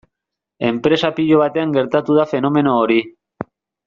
Enpresa 0.69 1.11
pilo 1.19 1.41
batean 1.43 1.75
gertatu 1.77 2.17
da 2.21 2.25
fenomeno 2.35 2.73
hori. 2.83 2.99